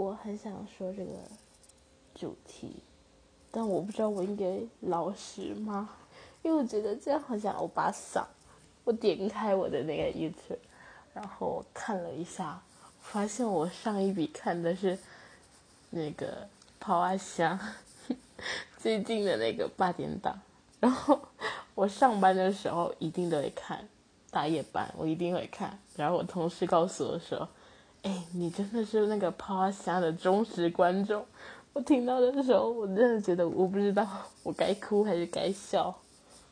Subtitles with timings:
[0.00, 1.12] 我很想说这个
[2.14, 2.76] 主题，
[3.50, 5.90] 但我不知道我应该老实吗？
[6.40, 8.26] 因为我觉得这样好像欧巴桑。
[8.82, 10.56] 我点开我的那个 YouTube，
[11.12, 12.62] 然后我看了一下，
[13.02, 14.98] 发现我上一笔看的是
[15.90, 16.26] 那个
[16.80, 17.60] 《泡阿香》
[18.78, 20.40] 最近的那个八点档。
[20.80, 21.20] 然后
[21.74, 23.86] 我上班的时候一定都会看，
[24.30, 25.78] 大夜班我一定会看。
[25.94, 27.46] 然后我同事告诉我说
[28.02, 31.24] ：“哎，你真的是那个《趴虾》的忠实观众。”
[31.72, 34.06] 我听到的时候，我真的觉得我不知道
[34.42, 35.96] 我该哭还是该笑。